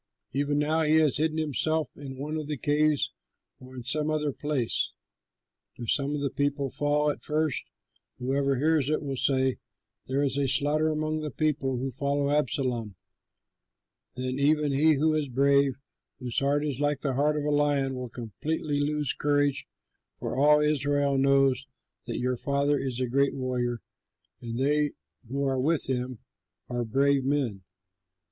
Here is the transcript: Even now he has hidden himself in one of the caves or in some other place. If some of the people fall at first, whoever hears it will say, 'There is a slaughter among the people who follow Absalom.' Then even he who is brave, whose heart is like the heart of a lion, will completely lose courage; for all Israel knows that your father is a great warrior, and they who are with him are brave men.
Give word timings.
Even 0.31 0.57
now 0.57 0.81
he 0.81 0.95
has 0.95 1.17
hidden 1.17 1.37
himself 1.37 1.91
in 1.95 2.17
one 2.17 2.35
of 2.35 2.47
the 2.47 2.57
caves 2.57 3.13
or 3.59 3.75
in 3.75 3.83
some 3.83 4.09
other 4.09 4.33
place. 4.33 4.93
If 5.75 5.91
some 5.91 6.15
of 6.15 6.21
the 6.21 6.31
people 6.31 6.71
fall 6.71 7.11
at 7.11 7.21
first, 7.21 7.63
whoever 8.17 8.55
hears 8.55 8.89
it 8.89 9.03
will 9.03 9.15
say, 9.15 9.57
'There 10.07 10.23
is 10.23 10.37
a 10.37 10.47
slaughter 10.47 10.87
among 10.89 11.19
the 11.19 11.29
people 11.29 11.77
who 11.77 11.91
follow 11.91 12.31
Absalom.' 12.31 12.95
Then 14.15 14.39
even 14.39 14.71
he 14.71 14.95
who 14.95 15.13
is 15.13 15.29
brave, 15.29 15.73
whose 16.17 16.39
heart 16.39 16.65
is 16.65 16.81
like 16.81 17.01
the 17.01 17.13
heart 17.13 17.37
of 17.37 17.43
a 17.43 17.51
lion, 17.51 17.93
will 17.93 18.09
completely 18.09 18.79
lose 18.81 19.13
courage; 19.13 19.67
for 20.17 20.35
all 20.35 20.61
Israel 20.61 21.15
knows 21.19 21.67
that 22.07 22.17
your 22.17 22.37
father 22.37 22.75
is 22.79 22.99
a 22.99 23.05
great 23.05 23.35
warrior, 23.35 23.83
and 24.41 24.57
they 24.57 24.93
who 25.29 25.43
are 25.45 25.61
with 25.61 25.87
him 25.87 26.17
are 26.69 26.83
brave 26.83 27.23
men. 27.23 27.61